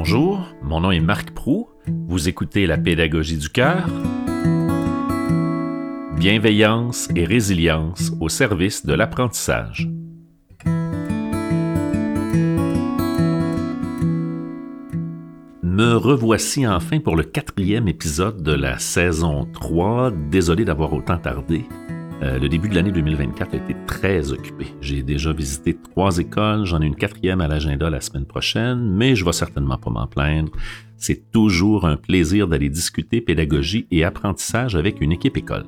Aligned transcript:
Bonjour, 0.00 0.46
mon 0.62 0.80
nom 0.80 0.92
est 0.92 1.00
Marc 1.00 1.32
Prou. 1.32 1.68
Vous 2.06 2.28
écoutez 2.28 2.66
la 2.66 2.78
pédagogie 2.78 3.36
du 3.36 3.48
cœur. 3.48 3.88
Bienveillance 6.16 7.08
et 7.16 7.24
résilience 7.24 8.12
au 8.20 8.28
service 8.28 8.86
de 8.86 8.94
l'apprentissage. 8.94 9.90
Me 15.64 15.96
revoici 15.96 16.64
enfin 16.64 17.00
pour 17.00 17.16
le 17.16 17.24
quatrième 17.24 17.88
épisode 17.88 18.40
de 18.40 18.52
la 18.52 18.78
saison 18.78 19.48
3. 19.52 20.12
Désolé 20.30 20.64
d'avoir 20.64 20.92
autant 20.92 21.18
tardé. 21.18 21.64
Euh, 22.22 22.38
le 22.38 22.48
début 22.48 22.68
de 22.68 22.74
l'année 22.74 22.90
2024 22.90 23.54
a 23.54 23.56
été 23.58 23.76
très 23.86 24.32
occupé. 24.32 24.66
J'ai 24.80 25.02
déjà 25.02 25.32
visité 25.32 25.76
trois 25.76 26.18
écoles, 26.18 26.64
j'en 26.64 26.82
ai 26.82 26.86
une 26.86 26.96
quatrième 26.96 27.40
à 27.40 27.46
l'agenda 27.46 27.90
la 27.90 28.00
semaine 28.00 28.26
prochaine, 28.26 28.92
mais 28.92 29.14
je 29.14 29.24
vais 29.24 29.32
certainement 29.32 29.78
pas 29.78 29.90
m'en 29.90 30.06
plaindre. 30.06 30.50
C'est 30.96 31.30
toujours 31.30 31.86
un 31.86 31.96
plaisir 31.96 32.48
d'aller 32.48 32.70
discuter 32.70 33.20
pédagogie 33.20 33.86
et 33.92 34.02
apprentissage 34.02 34.74
avec 34.74 35.00
une 35.00 35.12
équipe 35.12 35.36
école. 35.36 35.64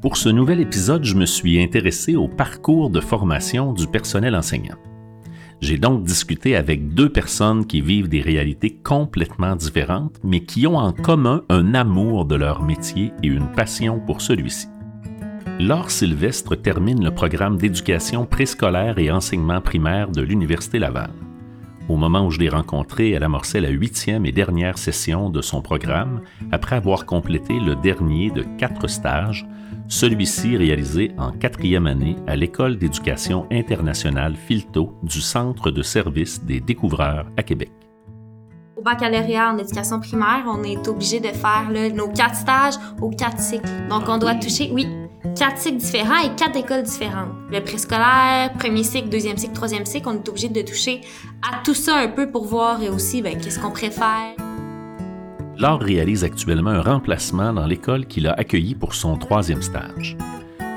Pour 0.00 0.16
ce 0.16 0.28
nouvel 0.28 0.60
épisode, 0.60 1.02
je 1.04 1.16
me 1.16 1.26
suis 1.26 1.60
intéressé 1.60 2.14
au 2.14 2.28
parcours 2.28 2.90
de 2.90 3.00
formation 3.00 3.72
du 3.72 3.88
personnel 3.88 4.36
enseignant. 4.36 4.76
J'ai 5.66 5.78
donc 5.78 6.04
discuté 6.04 6.56
avec 6.56 6.92
deux 6.92 7.08
personnes 7.08 7.64
qui 7.64 7.80
vivent 7.80 8.10
des 8.10 8.20
réalités 8.20 8.76
complètement 8.82 9.56
différentes, 9.56 10.20
mais 10.22 10.40
qui 10.40 10.66
ont 10.66 10.76
en 10.76 10.92
commun 10.92 11.42
un 11.48 11.72
amour 11.72 12.26
de 12.26 12.34
leur 12.34 12.62
métier 12.62 13.14
et 13.22 13.28
une 13.28 13.50
passion 13.50 13.98
pour 13.98 14.20
celui-ci. 14.20 14.68
Laure 15.58 15.90
Sylvestre 15.90 16.54
termine 16.54 17.02
le 17.02 17.14
programme 17.14 17.56
d'éducation 17.56 18.26
préscolaire 18.26 18.98
et 18.98 19.10
enseignement 19.10 19.62
primaire 19.62 20.10
de 20.10 20.20
l'Université 20.20 20.78
Laval. 20.78 21.12
Au 21.86 21.96
moment 21.96 22.26
où 22.26 22.30
je 22.30 22.38
l'ai 22.38 22.48
rencontrée, 22.48 23.10
elle 23.10 23.24
amorçait 23.24 23.60
la 23.60 23.68
huitième 23.68 24.24
et 24.24 24.32
dernière 24.32 24.78
session 24.78 25.28
de 25.28 25.42
son 25.42 25.60
programme 25.60 26.22
après 26.50 26.76
avoir 26.76 27.04
complété 27.04 27.60
le 27.60 27.76
dernier 27.76 28.30
de 28.30 28.42
quatre 28.56 28.86
stages, 28.88 29.46
celui-ci 29.86 30.56
réalisé 30.56 31.12
en 31.18 31.30
quatrième 31.30 31.86
année 31.86 32.16
à 32.26 32.36
l'École 32.36 32.78
d'éducation 32.78 33.46
internationale 33.52 34.34
Filto 34.34 34.94
du 35.02 35.20
Centre 35.20 35.70
de 35.70 35.82
service 35.82 36.42
des 36.42 36.60
découvreurs 36.60 37.26
à 37.36 37.42
Québec. 37.42 37.70
Au 38.78 38.82
baccalauréat 38.82 39.52
en 39.52 39.58
éducation 39.58 40.00
primaire, 40.00 40.44
on 40.46 40.62
est 40.62 40.88
obligé 40.88 41.20
de 41.20 41.28
faire 41.28 41.70
nos 41.94 42.08
quatre 42.08 42.36
stages 42.36 42.74
aux 43.02 43.10
quatre 43.10 43.40
cycles. 43.40 43.68
Donc, 43.90 44.04
on 44.08 44.16
doit 44.16 44.34
toucher, 44.36 44.70
oui, 44.72 44.88
quatre 45.36 45.58
cycles 45.58 45.78
différents 45.78 46.22
et 46.24 46.34
quatre 46.36 46.56
écoles 46.56 46.82
différentes. 46.82 47.32
Le 47.50 47.60
préscolaire, 47.60 48.52
premier 48.58 48.84
cycle, 48.84 49.08
deuxième 49.08 49.36
cycle, 49.36 49.54
troisième 49.54 49.86
cycle, 49.86 50.08
on 50.08 50.14
est 50.14 50.28
obligé 50.28 50.48
de 50.48 50.62
toucher 50.62 51.00
à 51.42 51.62
tout 51.64 51.74
ça 51.74 51.96
un 51.96 52.08
peu 52.08 52.30
pour 52.30 52.44
voir 52.44 52.80
aussi 52.92 53.22
ben, 53.22 53.36
qu'est-ce 53.40 53.58
qu'on 53.58 53.70
préfère. 53.70 54.34
Laure 55.58 55.80
réalise 55.80 56.24
actuellement 56.24 56.70
un 56.70 56.82
remplacement 56.82 57.52
dans 57.52 57.66
l'école 57.66 58.06
qu'il 58.06 58.26
a 58.26 58.32
accueillie 58.32 58.74
pour 58.74 58.94
son 58.94 59.16
troisième 59.16 59.62
stage. 59.62 60.16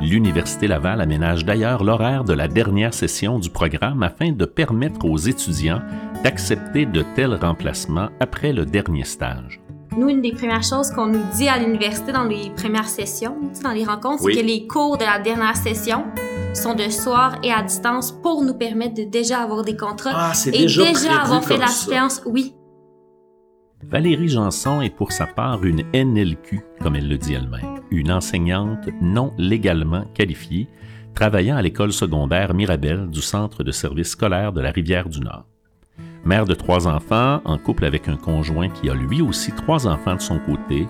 L'Université 0.01 0.67
Laval 0.67 1.01
aménage 1.01 1.43
d'ailleurs 1.43 1.83
l'horaire 1.83 2.23
de 2.23 2.33
la 2.33 2.47
dernière 2.47 2.93
session 2.93 3.39
du 3.39 3.49
programme 3.49 4.03
afin 4.03 4.31
de 4.31 4.45
permettre 4.45 5.05
aux 5.05 5.17
étudiants 5.17 5.81
d'accepter 6.23 6.85
de 6.85 7.03
tels 7.15 7.33
remplacements 7.33 8.09
après 8.19 8.53
le 8.53 8.65
dernier 8.65 9.03
stage. 9.03 9.59
Nous, 9.97 10.09
une 10.09 10.21
des 10.21 10.31
premières 10.31 10.61
choses 10.61 10.91
qu'on 10.91 11.07
nous 11.07 11.23
dit 11.35 11.49
à 11.49 11.57
l'université 11.57 12.11
dans 12.11 12.25
les 12.25 12.51
premières 12.51 12.87
sessions, 12.87 13.35
dans 13.63 13.71
les 13.71 13.83
rencontres, 13.83 14.21
c'est 14.21 14.41
que 14.41 14.45
les 14.45 14.67
cours 14.67 14.95
de 14.95 15.03
la 15.03 15.17
dernière 15.17 15.55
session 15.55 16.05
sont 16.53 16.75
de 16.75 16.87
soir 16.89 17.39
et 17.41 17.51
à 17.51 17.63
distance 17.63 18.11
pour 18.11 18.43
nous 18.43 18.53
permettre 18.53 18.93
de 18.93 19.05
déjà 19.05 19.41
avoir 19.41 19.63
des 19.63 19.75
contrats 19.75 20.11
ah, 20.13 20.33
et 20.45 20.51
déjà, 20.51 20.85
déjà 20.85 21.21
avoir 21.23 21.43
fait 21.43 21.57
l'assistance. 21.57 22.21
Oui, 22.27 22.53
Valérie 23.83 24.29
Janson 24.29 24.81
est 24.81 24.95
pour 24.95 25.11
sa 25.11 25.25
part 25.25 25.63
une 25.63 25.83
NLQ, 25.93 26.61
comme 26.79 26.95
elle 26.95 27.09
le 27.09 27.17
dit 27.17 27.33
elle-même, 27.33 27.79
une 27.89 28.11
enseignante 28.11 28.89
non 29.02 29.33
légalement 29.39 30.05
qualifiée, 30.13 30.67
travaillant 31.15 31.57
à 31.57 31.61
l'école 31.63 31.91
secondaire 31.91 32.53
Mirabel 32.53 33.09
du 33.09 33.21
Centre 33.21 33.63
de 33.63 33.71
service 33.71 34.09
scolaire 34.09 34.53
de 34.53 34.61
la 34.61 34.69
Rivière-du-Nord. 34.69 35.45
Mère 36.27 36.43
de 36.43 36.55
trois 36.55 36.89
enfants, 36.89 37.39
en 37.45 37.58
couple 37.58 37.86
avec 37.86 38.10
un 38.10 38.17
conjoint 38.17 38.67
qui 38.67 38.89
a 38.89 38.93
lui 38.93 39.21
aussi 39.21 39.54
trois 39.54 39.88
enfants 39.88 40.15
de 40.15 40.20
son 40.20 40.39
côté, 40.39 40.86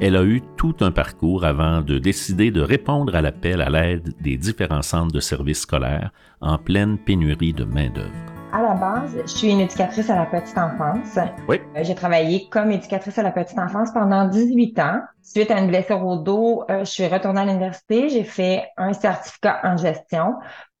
elle 0.00 0.16
a 0.16 0.24
eu 0.24 0.42
tout 0.56 0.74
un 0.80 0.90
parcours 0.90 1.44
avant 1.44 1.80
de 1.80 2.00
décider 2.00 2.50
de 2.50 2.60
répondre 2.60 3.14
à 3.14 3.22
l'appel 3.22 3.60
à 3.60 3.70
l'aide 3.70 4.12
des 4.20 4.36
différents 4.36 4.82
centres 4.82 5.12
de 5.12 5.20
services 5.20 5.60
scolaires 5.60 6.10
en 6.40 6.58
pleine 6.58 6.98
pénurie 6.98 7.52
de 7.52 7.62
main-d'œuvre. 7.62 8.10
À 8.52 8.62
la 8.62 8.74
base, 8.74 9.16
je 9.22 9.30
suis 9.30 9.52
une 9.52 9.60
éducatrice 9.60 10.10
à 10.10 10.16
la 10.16 10.26
petite 10.26 10.58
enfance. 10.58 11.16
Oui. 11.48 11.60
Euh, 11.76 11.84
j'ai 11.84 11.94
travaillé 11.94 12.48
comme 12.50 12.72
éducatrice 12.72 13.16
à 13.16 13.22
la 13.22 13.30
petite 13.30 13.60
enfance 13.60 13.92
pendant 13.92 14.26
18 14.26 14.76
ans. 14.80 15.02
Suite 15.22 15.52
à 15.52 15.60
une 15.60 15.68
blessure 15.68 16.04
au 16.04 16.16
dos, 16.16 16.64
euh, 16.68 16.80
je 16.80 16.90
suis 16.90 17.06
retournée 17.06 17.42
à 17.42 17.44
l'université. 17.44 18.08
J'ai 18.08 18.24
fait 18.24 18.64
un 18.76 18.92
certificat 18.92 19.60
en 19.62 19.76
gestion 19.76 20.34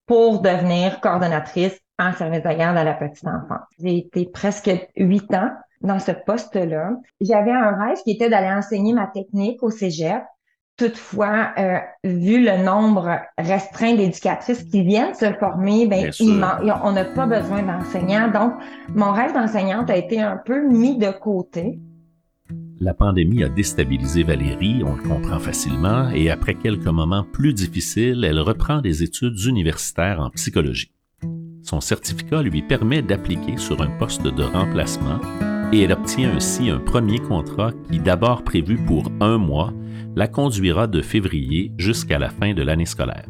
pour 0.04 0.40
devenir 0.40 1.00
coordonnatrice 1.00 1.78
en 2.00 2.12
service 2.12 2.42
de 2.42 2.56
garde 2.56 2.76
à 2.76 2.84
la 2.84 2.94
petite 2.94 3.26
enfance. 3.26 3.66
J'ai 3.82 3.98
été 3.98 4.26
presque 4.26 4.70
huit 4.96 5.32
ans 5.34 5.50
dans 5.82 5.98
ce 5.98 6.12
poste-là. 6.12 6.92
J'avais 7.20 7.52
un 7.52 7.76
rêve 7.76 7.98
qui 8.04 8.12
était 8.12 8.28
d'aller 8.28 8.50
enseigner 8.50 8.92
ma 8.92 9.06
technique 9.06 9.62
au 9.62 9.70
cégep. 9.70 10.22
Toutefois, 10.76 11.52
euh, 11.58 11.78
vu 12.04 12.42
le 12.42 12.64
nombre 12.64 13.18
restreint 13.36 13.94
d'éducatrices 13.94 14.62
qui 14.64 14.82
viennent 14.82 15.14
se 15.14 15.30
former, 15.34 15.86
ben, 15.86 16.10
on 16.82 16.92
n'a 16.92 17.04
pas 17.04 17.26
besoin 17.26 17.62
d'enseignants. 17.62 18.30
Donc, 18.30 18.54
mon 18.94 19.12
rêve 19.12 19.34
d'enseignante 19.34 19.90
a 19.90 19.96
été 19.96 20.22
un 20.22 20.38
peu 20.38 20.66
mis 20.66 20.96
de 20.96 21.10
côté. 21.10 21.78
La 22.80 22.94
pandémie 22.94 23.44
a 23.44 23.50
déstabilisé 23.50 24.22
Valérie, 24.22 24.82
on 24.82 24.96
le 24.96 25.02
comprend 25.02 25.38
facilement, 25.38 26.08
et 26.10 26.30
après 26.30 26.54
quelques 26.54 26.86
moments 26.86 27.24
plus 27.30 27.52
difficiles, 27.52 28.24
elle 28.24 28.40
reprend 28.40 28.80
des 28.80 29.02
études 29.02 29.38
universitaires 29.44 30.18
en 30.18 30.30
psychologie. 30.30 30.90
Son 31.62 31.80
certificat 31.80 32.42
lui 32.42 32.62
permet 32.62 33.02
d'appliquer 33.02 33.56
sur 33.56 33.82
un 33.82 33.90
poste 33.98 34.22
de 34.22 34.42
remplacement 34.42 35.18
et 35.72 35.82
elle 35.82 35.92
obtient 35.92 36.34
ainsi 36.34 36.70
un 36.70 36.78
premier 36.78 37.18
contrat 37.18 37.70
qui, 37.90 38.00
d'abord 38.00 38.42
prévu 38.42 38.76
pour 38.76 39.04
un 39.20 39.38
mois, 39.38 39.72
la 40.16 40.26
conduira 40.26 40.86
de 40.86 41.02
février 41.02 41.72
jusqu'à 41.76 42.18
la 42.18 42.30
fin 42.30 42.54
de 42.54 42.62
l'année 42.62 42.86
scolaire. 42.86 43.26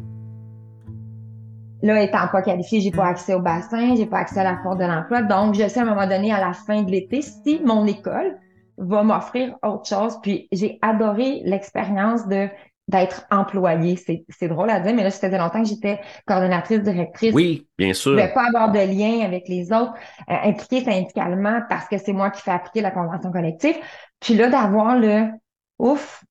Là, 1.82 2.02
étant 2.02 2.28
pas 2.30 2.42
qualifiée, 2.42 2.80
j'ai 2.80 2.90
pas 2.90 3.06
accès 3.06 3.34
au 3.34 3.40
bassin, 3.40 3.94
j'ai 3.96 4.06
pas 4.06 4.18
accès 4.18 4.40
à 4.40 4.44
la 4.44 4.58
porte 4.62 4.78
de 4.78 4.84
l'emploi. 4.84 5.22
Donc, 5.22 5.54
je 5.54 5.66
sais 5.66 5.80
à 5.80 5.82
un 5.82 5.86
moment 5.86 6.06
donné, 6.06 6.32
à 6.32 6.40
la 6.40 6.52
fin 6.52 6.82
de 6.82 6.90
l'été, 6.90 7.22
si 7.22 7.60
mon 7.64 7.86
école 7.86 8.36
va 8.76 9.02
m'offrir 9.02 9.56
autre 9.62 9.86
chose. 9.86 10.18
Puis, 10.22 10.48
j'ai 10.52 10.78
adoré 10.82 11.40
l'expérience 11.44 12.26
de 12.28 12.48
d'être 12.90 13.26
employée. 13.30 13.96
C'est 14.28 14.48
drôle 14.48 14.70
à 14.70 14.80
dire, 14.80 14.94
mais 14.94 15.04
là, 15.04 15.10
ça 15.10 15.28
faisait 15.28 15.38
longtemps 15.38 15.62
que 15.62 15.68
j'étais 15.68 16.00
coordonnatrice, 16.26 16.80
directrice. 16.80 17.34
Oui, 17.34 17.68
bien 17.78 17.92
sûr. 17.92 18.18
Je 18.18 18.22
ne 18.22 18.34
pas 18.34 18.46
avoir 18.48 18.72
de 18.72 18.78
lien 18.78 19.24
avec 19.24 19.48
les 19.48 19.72
autres, 19.72 19.94
euh, 20.28 20.34
impliquée 20.44 20.84
syndicalement 20.84 21.60
parce 21.68 21.86
que 21.88 21.98
c'est 21.98 22.12
moi 22.12 22.30
qui 22.30 22.42
fais 22.42 22.50
appliquer 22.50 22.80
la 22.80 22.90
convention 22.90 23.30
collective. 23.30 23.76
Puis 24.18 24.34
là, 24.34 24.48
d'avoir 24.48 24.98
le 24.98 25.28
ouf, 25.78 26.22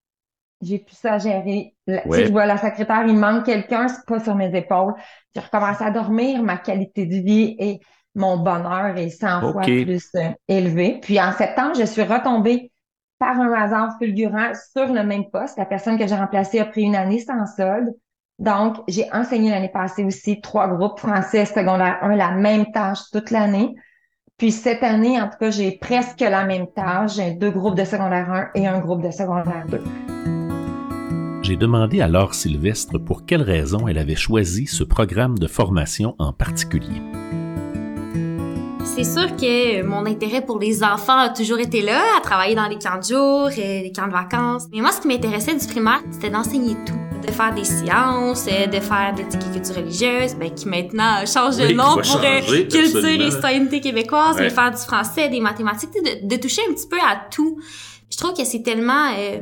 j'ai 0.62 0.80
pu 0.80 0.94
ça 0.94 1.18
gérer. 1.18 1.74
Si 1.88 2.25
je 2.25 2.31
vois 2.31 2.46
la 2.46 2.58
secrétaire, 2.58 3.06
il 3.08 3.16
manque 3.16 3.46
quelqu'un, 3.46 3.88
c'est 3.88 4.06
pas 4.06 4.20
sur 4.20 4.36
mes 4.36 4.56
épaules. 4.56 4.94
J'ai 5.34 5.41
recommencé 5.41 5.84
à 5.84 5.91
dormir, 5.91 6.44
ma 6.44 6.58
qualité 6.58 7.06
de 7.06 7.16
vie 7.16 7.56
et 7.58 7.80
mon 8.16 8.38
bonheur 8.38 8.97
est 8.97 9.09
100 9.09 9.53
fois 9.53 9.62
plus 9.62 10.09
euh, 10.16 10.30
élevé. 10.50 11.00
Puis 11.02 11.22
en 11.22 11.31
septembre, 11.31 11.76
je 11.80 11.86
suis 11.86 12.03
retombée 12.03 12.69
par 13.19 13.40
un 13.40 13.52
hasard 13.53 13.97
fulgurant 14.00 14.53
sur 14.74 14.91
le 14.91 15.03
même 15.03 15.30
poste. 15.30 15.57
La 15.57 15.66
personne 15.66 15.97
que 15.97 16.07
j'ai 16.07 16.16
remplacée 16.16 16.59
a 16.59 16.66
pris 16.66 16.84
une 16.84 16.96
année 16.96 17.19
sans 17.19 17.46
solde. 17.46 17.94
Donc, 18.40 18.78
j'ai 18.88 19.12
enseigné 19.12 19.52
l'année 19.52 19.69
passée 19.69 20.06
aussi 20.06 20.40
trois 20.40 20.68
groupes 20.69 21.00
français 21.00 21.46
secondaire 21.46 22.00
1, 22.02 22.16
la 22.16 22.31
même 22.31 22.72
tâche 22.72 23.00
toute 23.12 23.31
l'année. 23.31 23.75
Puis 24.38 24.53
cette 24.53 24.84
année, 24.84 25.20
en 25.20 25.28
tout 25.28 25.38
cas, 25.38 25.52
j'ai 25.52 25.78
presque 25.78 26.22
la 26.22 26.46
même 26.46 26.67
tâche. 26.73 27.16
J'ai 27.16 27.32
deux 27.32 27.52
groupes 27.52 27.76
de 27.76 27.84
secondaire 27.84 28.32
1 28.32 28.49
et 28.55 28.67
un 28.67 28.79
groupe 28.79 29.03
de 29.03 29.11
secondaire 29.11 29.66
2 29.70 29.84
j'ai 31.49 31.55
demandé 31.55 31.99
à 31.99 32.08
Laure 32.08 32.35
Sylvestre 32.35 32.99
pour 32.99 33.26
quelles 33.26 33.41
raisons 33.41 33.88
elle 33.88 33.97
avait 33.97 34.16
choisi 34.16 34.67
ce 34.67 34.84
programme 34.84 35.40
de 35.40 35.47
formation 35.47 36.14
en 36.20 36.32
particulier. 36.32 37.02
C'est 38.96 39.03
sûr 39.03 39.36
que 39.38 39.84
mon 39.84 40.06
intérêt 40.06 40.41
pour 40.41 40.59
les 40.59 40.84
enfants 40.84 41.18
a 41.18 41.30
toujours 41.30 41.59
été 41.59 41.82
là, 41.82 42.02
à 42.18 42.22
travailler 42.22 42.56
dans 42.56 42.68
les 42.68 42.78
camps 42.78 42.97
de 42.97 43.03
jour, 43.03 43.50
et 43.58 43.84
les 43.84 43.91
camps 43.91 44.08
de 44.08 44.12
vacances. 44.12 44.66
Mais 44.74 44.82
moi, 44.82 44.91
ce 44.91 45.02
qui 45.02 45.08
m'intéressait 45.08 45.56
du 45.56 45.66
primaire, 45.68 46.02
c'était 46.12 46.30
d'enseigner 46.30 46.76
tout 46.86 47.00
de 47.26 47.32
faire 47.32 47.53
des 47.53 47.64
sciences, 47.64 48.46
de 48.46 48.80
faire 48.80 49.14
de 49.14 49.24
l'écriture 49.24 49.76
religieuse, 49.76 50.36
ben, 50.36 50.53
qui 50.53 50.68
maintenant 50.68 51.26
change 51.26 51.58
de 51.58 51.74
nom 51.74 51.96
pour 51.96 52.22
euh, 52.24 52.66
culture 52.70 53.06
et 53.06 53.32
citoyenneté 53.32 53.82
québécoise, 53.82 54.38
de 54.38 54.50
faire 54.50 54.72
du 54.72 54.78
français, 54.78 55.30
des 55.30 55.40
mathématiques, 55.40 55.92
de, 56.24 56.35
toucher 56.38 56.62
un 56.70 56.74
petit 56.74 56.88
peu 56.88 56.97
à 56.97 57.22
tout. 57.30 57.59
Je 58.09 58.18
trouve 58.18 58.34
que 58.34 58.44
c'est 58.44 58.64
tellement 58.64 59.12
euh, 59.18 59.40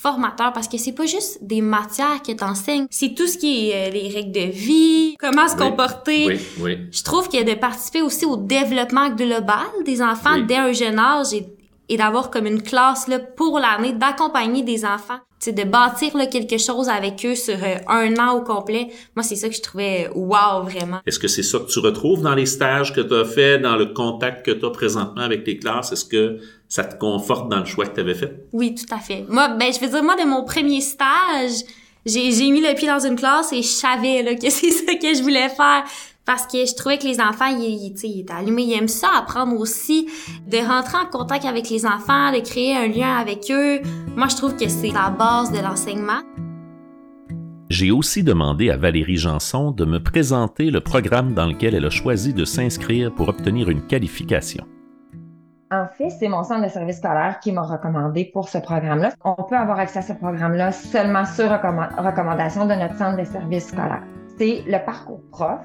formateur 0.00 0.52
parce 0.52 0.68
que 0.68 0.78
c'est 0.78 0.92
pas 0.92 1.06
juste 1.06 1.38
des 1.42 1.60
matières 1.60 2.22
que 2.22 2.32
t'enseignes, 2.32 2.86
c'est 2.90 3.14
tout 3.14 3.26
ce 3.26 3.36
qui 3.36 3.70
est 3.70 3.88
euh, 3.88 3.90
les 3.90 4.08
règles 4.08 4.32
de 4.32 4.50
vie, 4.50 5.16
comment 5.18 5.48
se 5.48 5.56
comporter. 5.56 6.26
Oui, 6.26 6.40
oui. 6.60 6.78
Je 6.92 7.02
trouve 7.02 7.28
que 7.28 7.42
de 7.42 7.54
participer 7.58 8.02
aussi 8.02 8.24
au 8.24 8.36
développement 8.36 9.10
global 9.10 9.66
des 9.84 10.00
enfants 10.00 10.38
dès 10.46 10.56
un 10.56 10.72
jeune 10.72 10.98
âge 10.98 11.32
et, 11.32 11.46
et 11.88 11.96
d'avoir 11.96 12.30
comme 12.30 12.46
une 12.46 12.62
classe 12.62 13.08
là, 13.08 13.18
pour 13.18 13.58
l'année, 13.58 13.92
d'accompagner 13.92 14.62
des 14.62 14.84
enfants 14.84 15.18
c'est 15.38 15.52
de 15.52 15.62
bâtir 15.62 16.16
là, 16.16 16.26
quelque 16.26 16.58
chose 16.58 16.88
avec 16.88 17.24
eux 17.24 17.34
sur 17.34 17.54
euh, 17.54 17.76
un 17.86 18.16
an 18.16 18.36
au 18.36 18.42
complet. 18.42 18.88
Moi, 19.14 19.22
c'est 19.22 19.36
ça 19.36 19.48
que 19.48 19.54
je 19.54 19.62
trouvais 19.62 20.08
wow, 20.14 20.64
vraiment. 20.64 20.98
Est-ce 21.06 21.18
que 21.18 21.28
c'est 21.28 21.42
ça 21.42 21.60
que 21.60 21.66
tu 21.66 21.78
retrouves 21.78 22.22
dans 22.22 22.34
les 22.34 22.46
stages 22.46 22.92
que 22.92 23.00
tu 23.00 23.14
as 23.14 23.24
fait, 23.24 23.58
dans 23.58 23.76
le 23.76 23.86
contact 23.86 24.44
que 24.44 24.50
tu 24.50 24.66
as 24.66 24.70
présentement 24.70 25.22
avec 25.22 25.44
tes 25.44 25.58
classes? 25.58 25.92
Est-ce 25.92 26.04
que 26.04 26.38
ça 26.68 26.84
te 26.84 26.98
conforte 26.98 27.48
dans 27.48 27.60
le 27.60 27.64
choix 27.64 27.86
que 27.86 27.94
tu 27.94 28.00
avais 28.00 28.14
fait? 28.14 28.46
Oui, 28.52 28.74
tout 28.74 28.92
à 28.94 28.98
fait. 28.98 29.24
Moi, 29.28 29.48
ben, 29.48 29.72
je 29.72 29.80
veux 29.80 29.88
dire, 29.88 30.02
moi, 30.02 30.16
de 30.16 30.28
mon 30.28 30.44
premier 30.44 30.80
stage, 30.80 31.64
j'ai, 32.04 32.32
j'ai 32.32 32.50
mis 32.50 32.60
le 32.60 32.74
pied 32.74 32.88
dans 32.88 33.00
une 33.00 33.16
classe 33.16 33.52
et 33.52 33.62
je 33.62 33.68
savais 33.68 34.22
là, 34.22 34.34
que 34.34 34.50
c'est 34.50 34.70
ça 34.70 34.94
que 34.94 35.14
je 35.14 35.22
voulais 35.22 35.48
faire 35.48 35.84
parce 36.26 36.46
que 36.46 36.66
je 36.66 36.74
trouvais 36.74 36.98
que 36.98 37.04
les 37.04 37.20
enfants, 37.20 37.46
ils, 37.46 37.64
ils, 37.64 37.96
ils 38.04 38.20
étaient 38.20 38.34
allumés. 38.34 38.64
Ils 38.64 38.74
aiment 38.74 38.88
ça, 38.88 39.08
apprendre 39.16 39.58
aussi, 39.58 40.08
de 40.46 40.58
rentrer 40.58 40.98
en 40.98 41.06
contact 41.06 41.46
avec 41.46 41.70
les 41.70 41.86
enfants, 41.86 42.32
de 42.32 42.40
créer 42.40 42.76
un 42.76 42.86
lien 42.86 43.16
avec 43.16 43.50
eux. 43.50 43.80
Moi, 44.14 44.28
je 44.28 44.36
trouve 44.36 44.54
que 44.54 44.68
c'est 44.68 44.90
la 44.90 45.08
base 45.08 45.50
de 45.52 45.58
l'enseignement. 45.58 46.20
J'ai 47.70 47.90
aussi 47.90 48.22
demandé 48.22 48.68
à 48.68 48.76
Valérie 48.76 49.16
Janson 49.16 49.70
de 49.70 49.86
me 49.86 50.02
présenter 50.02 50.70
le 50.70 50.80
programme 50.80 51.32
dans 51.32 51.46
lequel 51.46 51.74
elle 51.74 51.84
a 51.86 51.90
choisi 51.90 52.34
de 52.34 52.44
s'inscrire 52.44 53.14
pour 53.14 53.28
obtenir 53.28 53.70
une 53.70 53.86
qualification. 53.86 54.66
En 55.70 55.86
fait, 55.86 56.10
c'est 56.10 56.28
mon 56.28 56.44
centre 56.44 56.64
de 56.64 56.68
service 56.68 56.96
scolaire 56.96 57.40
qui 57.40 57.52
m'a 57.52 57.62
recommandé 57.62 58.30
pour 58.32 58.48
ce 58.48 58.58
programme-là. 58.58 59.12
On 59.24 59.42
peut 59.42 59.56
avoir 59.56 59.78
accès 59.78 59.98
à 59.98 60.02
ce 60.02 60.12
programme-là 60.14 60.72
seulement 60.72 61.24
sur 61.24 61.50
recommandation 61.50 62.66
de 62.66 62.74
notre 62.74 62.96
centre 62.96 63.18
de 63.18 63.24
service 63.24 63.68
scolaire 63.68 64.02
c'est 64.38 64.62
le 64.66 64.84
parcours 64.84 65.20
prof 65.30 65.60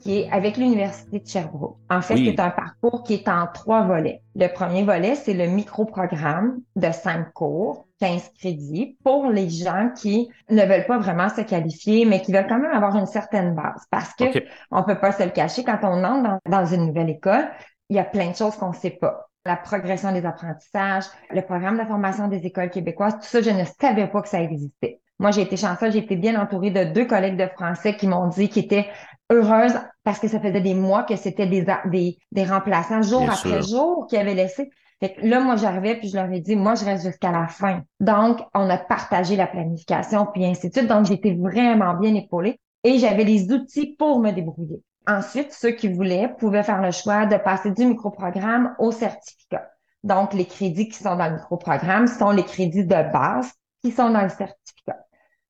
qui 0.00 0.20
est 0.20 0.30
avec 0.30 0.58
l'Université 0.58 1.18
de 1.18 1.26
Sherbrooke. 1.26 1.76
En 1.90 2.00
fait, 2.00 2.16
c'est 2.16 2.38
un 2.38 2.50
parcours 2.50 3.02
qui 3.02 3.14
est 3.14 3.28
en 3.28 3.48
trois 3.52 3.82
volets. 3.82 4.22
Le 4.36 4.46
premier 4.46 4.84
volet, 4.84 5.16
c'est 5.16 5.34
le 5.34 5.46
micro-programme 5.46 6.60
de 6.76 6.92
cinq 6.92 7.32
cours, 7.32 7.88
15 8.00 8.30
crédits, 8.38 8.96
pour 9.02 9.28
les 9.30 9.48
gens 9.48 9.90
qui 9.96 10.28
ne 10.50 10.62
veulent 10.62 10.86
pas 10.86 10.98
vraiment 10.98 11.28
se 11.28 11.40
qualifier, 11.40 12.04
mais 12.04 12.20
qui 12.20 12.32
veulent 12.32 12.46
quand 12.46 12.60
même 12.60 12.70
avoir 12.70 12.96
une 12.96 13.06
certaine 13.06 13.54
base. 13.56 13.86
Parce 13.90 14.14
que 14.14 14.26
on 14.70 14.84
peut 14.84 15.00
pas 15.00 15.10
se 15.10 15.24
le 15.24 15.30
cacher, 15.30 15.64
quand 15.64 15.78
on 15.82 16.04
entre 16.04 16.22
dans, 16.22 16.38
dans 16.48 16.66
une 16.66 16.86
nouvelle 16.86 17.10
école, 17.10 17.48
il 17.88 17.96
y 17.96 17.98
a 17.98 18.04
plein 18.04 18.30
de 18.30 18.36
choses 18.36 18.54
qu'on 18.56 18.68
ne 18.68 18.74
sait 18.74 18.90
pas 18.90 19.27
la 19.48 19.56
progression 19.56 20.12
des 20.12 20.24
apprentissages, 20.26 21.04
le 21.30 21.42
programme 21.42 21.78
de 21.78 21.84
formation 21.84 22.28
des 22.28 22.46
écoles 22.46 22.70
québécoises, 22.70 23.14
tout 23.14 23.22
ça, 23.22 23.40
je 23.40 23.50
ne 23.50 23.64
savais 23.80 24.06
pas 24.06 24.22
que 24.22 24.28
ça 24.28 24.42
existait. 24.42 25.00
Moi, 25.18 25.32
j'ai 25.32 25.42
été 25.42 25.56
chanceuse, 25.56 25.94
j'ai 25.94 25.98
été 26.00 26.16
bien 26.16 26.40
entourée 26.40 26.70
de 26.70 26.84
deux 26.84 27.06
collègues 27.06 27.36
de 27.36 27.48
français 27.48 27.96
qui 27.96 28.06
m'ont 28.06 28.28
dit 28.28 28.48
qu'ils 28.48 28.66
étaient 28.66 28.86
heureuses 29.32 29.74
parce 30.04 30.20
que 30.20 30.28
ça 30.28 30.38
faisait 30.38 30.60
des 30.60 30.74
mois 30.74 31.02
que 31.02 31.16
c'était 31.16 31.46
des, 31.46 31.66
des, 31.86 32.18
des 32.30 32.44
remplaçants 32.44 33.02
jour 33.02 33.28
après 33.28 33.62
jour 33.62 34.06
qui 34.08 34.16
avaient 34.16 34.34
laissé. 34.34 34.70
Fait 35.00 35.14
que 35.14 35.26
là, 35.26 35.40
moi, 35.40 35.56
j'arrivais 35.56 35.96
puis 35.96 36.08
je 36.08 36.16
leur 36.16 36.30
ai 36.30 36.40
dit, 36.40 36.56
moi, 36.56 36.74
je 36.74 36.84
reste 36.84 37.06
jusqu'à 37.06 37.32
la 37.32 37.46
fin. 37.48 37.82
Donc, 38.00 38.40
on 38.54 38.68
a 38.68 38.76
partagé 38.76 39.34
la 39.34 39.46
planification 39.46 40.26
puis 40.32 40.44
ainsi 40.44 40.68
de 40.68 40.74
suite. 40.74 40.88
Donc, 40.88 41.06
j'étais 41.06 41.34
vraiment 41.34 41.94
bien 41.94 42.14
épaulée 42.14 42.60
et 42.84 42.98
j'avais 42.98 43.24
les 43.24 43.50
outils 43.50 43.96
pour 43.98 44.20
me 44.20 44.30
débrouiller. 44.30 44.82
Ensuite, 45.08 45.54
ceux 45.54 45.70
qui 45.70 45.90
voulaient 45.90 46.28
pouvaient 46.38 46.62
faire 46.62 46.82
le 46.82 46.90
choix 46.90 47.24
de 47.24 47.38
passer 47.38 47.70
du 47.70 47.86
microprogramme 47.86 48.74
au 48.78 48.92
certificat. 48.92 49.70
Donc, 50.04 50.34
les 50.34 50.44
crédits 50.44 50.90
qui 50.90 50.98
sont 50.98 51.16
dans 51.16 51.28
le 51.28 51.36
microprogramme 51.36 52.06
sont 52.06 52.30
les 52.30 52.44
crédits 52.44 52.84
de 52.84 53.10
base 53.10 53.50
qui 53.82 53.90
sont 53.90 54.10
dans 54.10 54.20
le 54.20 54.28
certificat. 54.28 54.98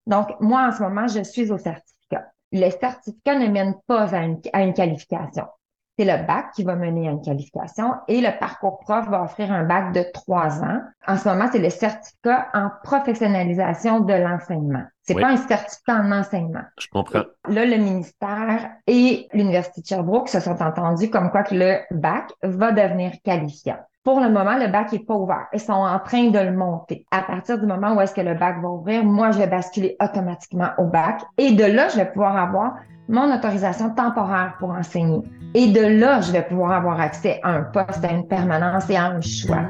Donc, 0.06 0.28
moi, 0.40 0.69
en 0.69 0.72
ce 0.72 0.81
moment, 0.81 1.08
je 1.08 1.25
suis 1.25 1.50
au 1.50 1.58
certificat. 1.58 2.31
Le 2.52 2.70
certificat 2.70 3.37
ne 3.37 3.49
mène 3.49 3.75
pas 3.88 4.14
à 4.14 4.22
une, 4.22 4.75
qualification. 4.75 5.46
C'est 5.99 6.04
le 6.04 6.25
bac 6.25 6.52
qui 6.54 6.62
va 6.62 6.76
mener 6.76 7.08
à 7.08 7.11
une 7.11 7.20
qualification 7.20 7.94
et 8.06 8.20
le 8.20 8.38
parcours 8.38 8.78
prof 8.78 9.08
va 9.08 9.25
offrir 9.25 9.50
un 9.50 9.64
bac 9.64 9.93
de 9.93 10.04
trois 10.14 10.62
ans. 10.62 10.82
En 11.08 11.16
ce 11.16 11.28
moment, 11.28 11.49
c'est 11.50 11.58
le 11.58 11.70
certificat 11.70 12.46
en 12.54 12.70
professionnalisation 12.84 14.00
de 14.00 14.14
l'enseignement. 14.14 14.84
C'est 15.08 15.20
pas 15.20 15.28
un 15.28 15.37
certificat 15.37 15.94
en 15.94 16.12
enseignement. 16.12 16.64
Je 16.78 16.87
comprends. 16.88 17.22
Là, 17.49 17.64
le 17.64 17.76
ministère 17.76 18.70
et 18.87 19.26
l'Université 19.32 19.81
de 19.81 19.87
Sherbrooke 19.87 20.28
se 20.28 20.40
sont 20.40 20.62
entendus 20.62 21.10
comme 21.10 21.31
quoi 21.31 21.43
que 21.43 21.55
le 21.55 21.78
bac 21.90 22.31
va 22.43 22.72
devenir 22.72 23.12
qualifiant. 23.25 23.78
Pour 24.05 24.20
le 24.20 24.31
moment, 24.31 24.56
le 24.56 24.69
bac 24.69 24.93
est 24.93 25.06
pas 25.06 25.14
ouvert. 25.14 25.46
Ils 25.52 25.60
sont 25.60 25.72
en 25.72 25.99
train 25.99 26.31
de 26.31 26.38
le 26.38 26.52
monter. 26.52 27.05
À 27.10 27.22
partir 27.22 27.58
du 27.58 27.66
moment 27.66 27.94
où 27.94 28.00
est-ce 28.00 28.14
que 28.14 28.20
le 28.20 28.34
bac 28.34 28.60
va 28.62 28.69
ouvrir, 28.69 29.05
moi, 29.05 29.31
je 29.32 29.38
vais 29.38 29.46
basculer 29.46 29.96
automatiquement 30.00 30.70
au 30.78 30.84
bac. 30.84 31.22
Et 31.37 31.52
de 31.52 31.64
là, 31.64 31.88
je 31.88 31.96
vais 31.96 32.06
pouvoir 32.06 32.37
avoir 32.37 32.76
mon 33.08 33.34
autorisation 33.34 33.90
temporaire 33.90 34.54
pour 34.58 34.70
enseigner. 34.70 35.22
Et 35.54 35.72
de 35.72 35.81
là, 36.00 36.20
je 36.20 36.32
vais 36.32 36.43
pouvoir 36.43 36.72
avoir 36.72 37.00
accès 37.00 37.40
à 37.43 37.50
un 37.50 37.62
poste, 37.62 38.04
à 38.04 38.12
une 38.12 38.26
permanence 38.28 38.88
et 38.90 38.96
à 38.96 39.06
un 39.06 39.20
choix. 39.20 39.64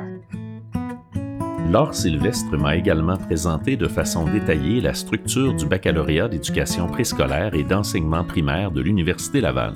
Laure 1.71 1.95
Sylvestre 1.95 2.57
m'a 2.57 2.77
également 2.77 3.19
présenté 3.19 3.77
de 3.77 3.89
façon 3.89 4.25
détaillée 4.25 4.81
la 4.81 4.95
structure 4.95 5.53
du 5.53 5.67
baccalauréat 5.67 6.27
d'éducation 6.29 6.87
préscolaire 6.87 7.53
et 7.53 7.63
d'enseignement 7.63 8.25
primaire 8.25 8.71
de 8.71 8.81
l'Université 8.81 9.43
Laval 9.43 9.75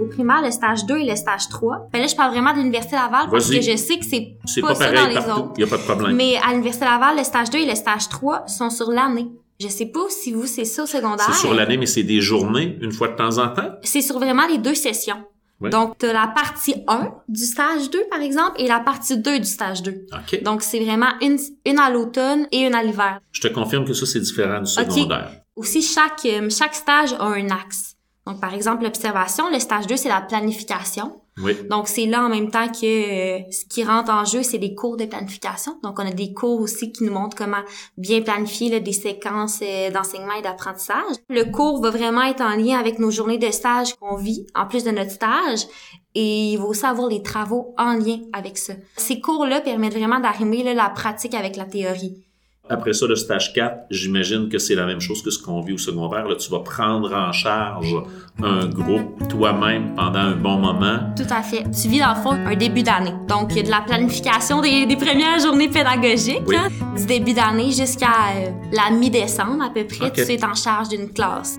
au 0.00 0.06
primaire, 0.06 0.42
le 0.44 0.52
stage 0.52 0.86
2 0.86 0.96
et 0.98 1.10
le 1.10 1.16
stage 1.16 1.48
3. 1.48 1.88
Ben 1.92 2.00
là, 2.00 2.06
je 2.06 2.14
parle 2.14 2.30
vraiment 2.30 2.52
de 2.52 2.58
l'Université 2.58 2.94
Laval 2.94 3.28
parce 3.32 3.50
que 3.50 3.60
je 3.60 3.76
sais 3.76 3.98
que 3.98 4.04
c'est 4.04 4.36
pas, 4.60 4.68
pas 4.68 4.74
ça 4.76 4.92
dans 4.92 5.08
les 5.08 5.16
autres. 5.16 5.52
Il 5.56 5.64
n'y 5.64 5.64
a 5.64 5.66
pas 5.66 5.76
de 5.76 5.82
problème. 5.82 6.14
Mais 6.14 6.36
à 6.36 6.50
l'Université 6.50 6.84
Laval, 6.84 7.16
le 7.18 7.24
stage 7.24 7.50
2 7.50 7.58
et 7.58 7.66
le 7.66 7.74
stage 7.74 8.08
3 8.08 8.46
sont 8.46 8.70
sur 8.70 8.92
l'année. 8.92 9.26
Je 9.60 9.66
sais 9.66 9.86
pas 9.86 10.08
si 10.08 10.32
vous, 10.32 10.46
c'est 10.46 10.64
ça 10.64 10.84
au 10.84 10.86
secondaire. 10.86 11.26
C'est 11.26 11.40
sur 11.40 11.52
l'année, 11.52 11.76
mais 11.76 11.86
c'est 11.86 12.04
des 12.04 12.20
journées, 12.20 12.78
une 12.80 12.92
fois 12.92 13.08
de 13.08 13.16
temps 13.16 13.38
en 13.38 13.48
temps? 13.48 13.72
C'est 13.82 14.02
sur 14.02 14.20
vraiment 14.20 14.46
les 14.46 14.58
deux 14.58 14.76
sessions. 14.76 15.24
Donc, 15.60 15.98
tu 15.98 16.06
as 16.06 16.12
la 16.12 16.28
partie 16.28 16.74
1 16.86 17.14
du 17.28 17.44
stage 17.44 17.90
2, 17.90 18.04
par 18.10 18.20
exemple, 18.20 18.60
et 18.60 18.68
la 18.68 18.78
partie 18.80 19.18
2 19.18 19.40
du 19.40 19.44
stage 19.44 19.82
2. 19.82 20.06
OK. 20.12 20.42
Donc, 20.42 20.62
c'est 20.62 20.78
vraiment 20.78 21.10
une, 21.20 21.38
une 21.66 21.78
à 21.80 21.90
l'automne 21.90 22.46
et 22.52 22.60
une 22.60 22.74
à 22.74 22.82
l'hiver. 22.82 23.20
Je 23.32 23.40
te 23.40 23.48
confirme 23.48 23.84
que 23.84 23.92
ça, 23.92 24.06
c'est 24.06 24.20
différent 24.20 24.60
du 24.60 24.70
secondaire. 24.70 25.30
Aussi, 25.56 25.82
chaque, 25.82 26.24
euh, 26.26 26.48
chaque 26.50 26.74
stage 26.74 27.12
a 27.14 27.24
un 27.24 27.50
axe. 27.50 27.96
Donc, 28.24 28.40
par 28.40 28.54
exemple, 28.54 28.84
l'observation, 28.84 29.50
le 29.50 29.58
stage 29.58 29.86
2, 29.88 29.96
c'est 29.96 30.08
la 30.08 30.20
planification. 30.20 31.20
Oui. 31.42 31.56
Donc, 31.68 31.88
c'est 31.88 32.06
là 32.06 32.24
en 32.24 32.28
même 32.28 32.50
temps 32.50 32.68
que 32.68 32.84
euh, 32.84 33.42
ce 33.50 33.64
qui 33.66 33.84
rentre 33.84 34.10
en 34.10 34.24
jeu, 34.24 34.42
c'est 34.42 34.58
des 34.58 34.74
cours 34.74 34.96
de 34.96 35.04
planification. 35.04 35.78
Donc, 35.82 35.98
on 35.98 36.06
a 36.06 36.12
des 36.12 36.32
cours 36.32 36.60
aussi 36.60 36.92
qui 36.92 37.04
nous 37.04 37.12
montrent 37.12 37.36
comment 37.36 37.62
bien 37.96 38.22
planifier 38.22 38.80
des 38.80 38.92
séquences 38.92 39.60
euh, 39.62 39.90
d'enseignement 39.90 40.34
et 40.34 40.42
d'apprentissage. 40.42 41.16
Le 41.28 41.44
cours 41.44 41.80
va 41.82 41.90
vraiment 41.90 42.22
être 42.22 42.42
en 42.42 42.56
lien 42.56 42.78
avec 42.78 42.98
nos 42.98 43.10
journées 43.10 43.38
de 43.38 43.50
stage 43.50 43.94
qu'on 43.94 44.16
vit, 44.16 44.46
en 44.54 44.66
plus 44.66 44.84
de 44.84 44.90
notre 44.90 45.10
stage. 45.10 45.66
Et 46.14 46.52
il 46.52 46.58
va 46.58 46.64
aussi 46.64 46.84
avoir 46.84 47.08
les 47.08 47.22
travaux 47.22 47.74
en 47.78 47.92
lien 47.92 48.18
avec 48.32 48.58
ça. 48.58 48.72
Ces 48.96 49.20
cours-là 49.20 49.60
permettent 49.60 49.94
vraiment 49.94 50.20
d'arrimer 50.20 50.62
la 50.74 50.90
pratique 50.90 51.34
avec 51.34 51.56
la 51.56 51.64
théorie. 51.64 52.27
Après 52.70 52.92
ça, 52.92 53.06
le 53.06 53.16
stage 53.16 53.54
4, 53.54 53.86
j'imagine 53.90 54.48
que 54.48 54.58
c'est 54.58 54.74
la 54.74 54.84
même 54.84 55.00
chose 55.00 55.22
que 55.22 55.30
ce 55.30 55.42
qu'on 55.42 55.62
vit 55.62 55.72
au 55.72 55.78
secondaire. 55.78 56.28
Là, 56.28 56.36
tu 56.36 56.50
vas 56.50 56.60
prendre 56.60 57.14
en 57.14 57.32
charge 57.32 57.94
un 58.42 58.66
groupe 58.66 59.26
toi-même 59.28 59.94
pendant 59.94 60.18
un 60.18 60.36
bon 60.36 60.58
moment. 60.58 60.98
Tout 61.16 61.30
à 61.30 61.42
fait. 61.42 61.64
Tu 61.70 61.88
vis 61.88 62.00
dans 62.00 62.14
le 62.14 62.20
fond 62.20 62.32
un 62.32 62.56
début 62.56 62.82
d'année. 62.82 63.14
Donc, 63.26 63.52
il 63.52 63.58
y 63.58 63.60
a 63.60 63.62
de 63.62 63.70
la 63.70 63.80
planification 63.80 64.60
des, 64.60 64.86
premières 64.96 65.38
journées 65.40 65.68
pédagogiques, 65.68 66.42
hein, 66.54 66.68
du 66.94 67.06
début 67.06 67.32
d'année 67.32 67.72
jusqu'à 67.72 68.06
euh, 68.36 68.50
la 68.72 68.94
mi-décembre 68.94 69.64
à 69.64 69.70
peu 69.70 69.86
près. 69.86 70.12
Tu 70.12 70.20
es 70.20 70.44
en 70.44 70.54
charge 70.54 70.90
d'une 70.90 71.08
classe. 71.10 71.56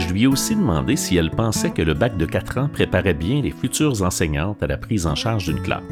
Je 0.00 0.12
lui 0.12 0.24
ai 0.24 0.26
aussi 0.26 0.56
demandé 0.56 0.96
si 0.96 1.16
elle 1.16 1.30
pensait 1.30 1.70
que 1.70 1.82
le 1.82 1.94
bac 1.94 2.16
de 2.16 2.26
4 2.26 2.58
ans 2.58 2.68
préparait 2.72 3.14
bien 3.14 3.40
les 3.42 3.52
futures 3.52 4.02
enseignantes 4.02 4.60
à 4.62 4.66
la 4.66 4.76
prise 4.76 5.06
en 5.06 5.14
charge 5.14 5.46
d'une 5.46 5.62
classe. 5.62 5.82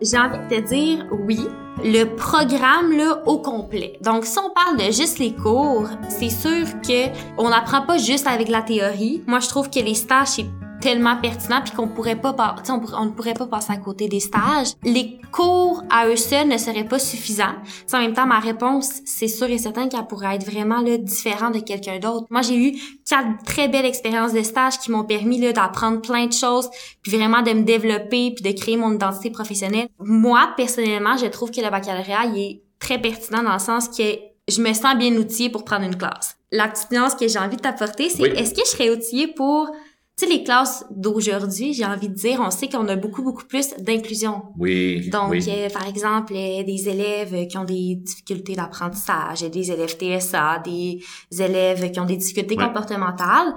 J'ai 0.00 0.18
envie 0.18 0.38
de 0.38 0.56
te 0.56 0.68
dire 0.68 1.06
oui, 1.10 1.40
le 1.84 2.04
programme 2.04 2.96
là 2.96 3.22
au 3.26 3.38
complet. 3.38 3.98
Donc 4.00 4.24
si 4.24 4.38
on 4.38 4.50
parle 4.50 4.76
de 4.76 4.92
juste 4.92 5.18
les 5.18 5.34
cours, 5.34 5.88
c'est 6.08 6.30
sûr 6.30 6.66
que 6.86 7.08
on 7.38 7.50
n'apprend 7.50 7.82
pas 7.82 7.98
juste 7.98 8.26
avec 8.26 8.48
la 8.48 8.62
théorie. 8.62 9.22
Moi 9.26 9.40
je 9.40 9.48
trouve 9.48 9.68
que 9.68 9.80
les 9.80 9.94
stages 9.94 10.28
c'est 10.28 10.46
tellement 10.82 11.16
pertinent 11.16 11.60
puis 11.64 11.72
qu'on 11.72 11.88
pourrait 11.88 12.16
pas 12.16 12.34
on, 12.68 12.80
on, 12.98 13.04
ne 13.06 13.10
pourrait 13.10 13.34
pas 13.34 13.46
passer 13.46 13.72
à 13.72 13.76
côté 13.76 14.08
des 14.08 14.20
stages. 14.20 14.72
Les 14.82 15.18
cours 15.30 15.82
à 15.88 16.08
eux 16.08 16.16
seuls 16.16 16.48
ne 16.48 16.58
seraient 16.58 16.84
pas 16.84 16.98
suffisants. 16.98 17.54
en 17.92 17.98
même 17.98 18.12
temps 18.12 18.26
ma 18.26 18.40
réponse 18.40 19.00
c'est 19.06 19.28
sûr 19.28 19.48
et 19.48 19.58
certain 19.58 19.88
qu'elle 19.88 20.06
pourrait 20.06 20.34
être 20.34 20.44
vraiment 20.44 20.80
là 20.80 20.98
différente 20.98 21.54
de 21.54 21.60
quelqu'un 21.60 21.98
d'autre. 21.98 22.26
Moi 22.30 22.42
j'ai 22.42 22.56
eu 22.56 22.72
quatre 23.08 23.42
très 23.44 23.68
belles 23.68 23.86
expériences 23.86 24.32
de 24.34 24.42
stage 24.42 24.78
qui 24.80 24.90
m'ont 24.90 25.04
permis 25.04 25.40
d'apprendre 25.52 26.00
plein 26.00 26.26
de 26.26 26.32
choses 26.32 26.68
puis 27.02 27.16
vraiment 27.16 27.42
de 27.42 27.52
me 27.52 27.62
développer 27.62 28.34
puis 28.34 28.42
de 28.42 28.52
créer 28.58 28.76
mon 28.76 28.92
identité 28.92 29.30
professionnelle. 29.30 29.88
Moi 30.00 30.52
personnellement, 30.56 31.16
je 31.16 31.26
trouve 31.26 31.50
que 31.50 31.60
le 31.60 31.70
baccalauréat 31.70 32.26
il 32.34 32.38
est 32.38 32.62
très 32.80 32.98
pertinent 33.00 33.44
dans 33.44 33.54
le 33.54 33.60
sens 33.60 33.88
que 33.88 34.02
je 34.48 34.60
me 34.60 34.72
sens 34.72 34.96
bien 34.96 35.14
outillée 35.16 35.50
pour 35.50 35.64
prendre 35.64 35.84
une 35.84 35.96
classe. 35.96 36.36
La 36.50 36.68
petite 36.68 36.90
nuance 36.90 37.14
que 37.14 37.28
j'ai 37.28 37.38
envie 37.38 37.56
de 37.56 37.62
t'apporter, 37.62 38.10
c'est 38.10 38.24
est-ce 38.24 38.52
que 38.52 38.60
je 38.60 38.70
serais 38.70 38.90
outillée 38.90 39.28
pour 39.28 39.70
Tu 40.22 40.28
sais, 40.28 40.34
les 40.34 40.44
classes 40.44 40.84
d'aujourd'hui, 40.90 41.72
j'ai 41.72 41.84
envie 41.84 42.08
de 42.08 42.14
dire, 42.14 42.40
on 42.40 42.52
sait 42.52 42.68
qu'on 42.68 42.86
a 42.86 42.94
beaucoup, 42.94 43.22
beaucoup 43.24 43.44
plus 43.44 43.74
d'inclusion. 43.78 44.42
Oui. 44.56 45.08
Donc, 45.10 45.30
oui. 45.30 45.44
euh, 45.48 45.68
par 45.68 45.88
exemple, 45.88 46.32
euh, 46.36 46.62
des 46.62 46.88
élèves 46.88 47.48
qui 47.48 47.58
ont 47.58 47.64
des 47.64 47.96
difficultés 47.96 48.54
d'apprentissage, 48.54 49.40
des 49.40 49.72
élèves 49.72 49.96
TSA, 49.98 50.62
des 50.64 51.00
élèves 51.40 51.90
qui 51.90 51.98
ont 51.98 52.04
des 52.04 52.16
difficultés 52.16 52.56
Ouais. 52.56 52.64
comportementales. 52.64 53.52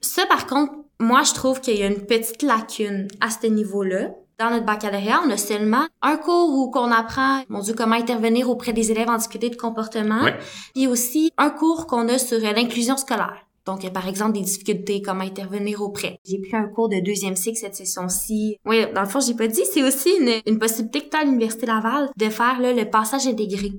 Ça, 0.00 0.24
par 0.26 0.46
contre, 0.46 0.72
moi, 1.00 1.22
je 1.24 1.34
trouve 1.34 1.60
qu'il 1.60 1.76
y 1.76 1.82
a 1.82 1.86
une 1.88 2.06
petite 2.06 2.42
lacune 2.42 3.08
à 3.20 3.30
ce 3.30 3.48
niveau-là. 3.48 4.10
Dans 4.38 4.50
notre 4.50 4.66
baccalauréat, 4.66 5.20
on 5.26 5.30
a 5.30 5.36
seulement 5.36 5.86
un 6.00 6.16
cours 6.16 6.50
où 6.50 6.70
qu'on 6.70 6.92
apprend, 6.92 7.42
mon 7.48 7.58
Dieu, 7.58 7.74
comment 7.76 7.96
intervenir 7.96 8.48
auprès 8.48 8.72
des 8.72 8.92
élèves 8.92 9.08
en 9.08 9.16
difficulté 9.16 9.50
de 9.50 9.56
comportement. 9.56 10.22
Ouais. 10.22 10.36
Puis 10.76 10.86
aussi 10.86 11.32
un 11.38 11.50
cours 11.50 11.88
qu'on 11.88 12.06
a 12.08 12.18
sur 12.18 12.38
euh, 12.38 12.52
l'inclusion 12.52 12.96
scolaire. 12.96 13.47
Donc, 13.68 13.86
par 13.92 14.08
exemple, 14.08 14.32
des 14.32 14.40
difficultés, 14.40 15.02
comment 15.02 15.24
intervenir 15.24 15.82
auprès. 15.82 16.18
J'ai 16.26 16.38
pris 16.38 16.56
un 16.56 16.68
cours 16.68 16.88
de 16.88 17.00
deuxième 17.00 17.36
cycle 17.36 17.58
cette 17.58 17.74
session-ci. 17.74 18.56
Oui, 18.64 18.78
dans 18.94 19.02
le 19.02 19.06
fond, 19.06 19.20
j'ai 19.20 19.34
pas 19.34 19.46
dit, 19.46 19.60
c'est 19.70 19.82
aussi 19.82 20.08
une, 20.18 20.30
une 20.46 20.58
possibilité 20.58 21.02
que 21.02 21.10
tu 21.10 21.16
as 21.18 21.20
à 21.20 21.24
l'Université 21.24 21.66
Laval 21.66 22.08
de 22.16 22.28
faire 22.30 22.58
là, 22.62 22.72
le 22.72 22.86
passage 22.88 23.26
intégré. 23.26 23.72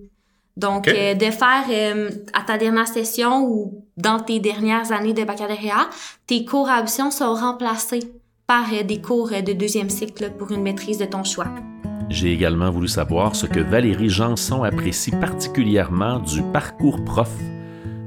Donc, 0.57 0.87
Ok. 0.87 0.93
euh, 0.95 1.15
de 1.15 1.31
faire 1.31 1.65
euh, 1.71 2.09
à 2.33 2.41
ta 2.43 2.59
dernière 2.59 2.87
session 2.87 3.47
ou 3.49 3.83
dans 3.97 4.19
tes 4.19 4.39
dernières 4.39 4.91
années 4.91 5.13
de 5.13 5.23
baccalauréat, 5.23 5.89
tes 6.27 6.45
cours 6.45 6.69
à 6.69 6.81
option 6.81 7.09
sont 7.09 7.33
remplacés 7.33 8.03
par 8.45 8.65
euh, 8.71 8.83
des 8.83 9.01
cours 9.01 9.31
euh, 9.33 9.41
de 9.41 9.53
deuxième 9.53 9.89
cycle 9.89 10.21
là, 10.23 10.29
pour 10.29 10.51
une 10.51 10.61
maîtrise 10.61 10.99
de 10.99 11.05
ton 11.05 11.23
choix. 11.23 11.47
J'ai 12.09 12.31
également 12.31 12.69
voulu 12.69 12.87
savoir 12.87 13.35
ce 13.35 13.47
que 13.47 13.59
Valérie 13.59 14.09
Janson 14.09 14.61
apprécie 14.63 15.11
particulièrement 15.11 16.19
du 16.19 16.43
parcours 16.53 17.03
prof, 17.05 17.31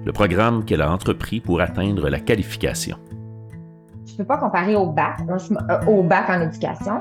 le 0.05 0.13
programme 0.13 0.65
qu'elle 0.65 0.83
a 0.83 0.91
entrepris 0.91 1.41
pour 1.41 1.61
atteindre 1.61 2.09
la 2.09 2.19
qualification. 2.21 2.97
Je 4.07 4.17
peux 4.17 4.25
pas 4.25 4.37
comparer 4.39 4.75
au 4.75 4.87
bac, 4.87 5.21
m- 5.21 5.59
euh, 5.71 5.85
au 5.87 6.03
bac 6.03 6.29
en 6.29 6.41
éducation. 6.43 7.01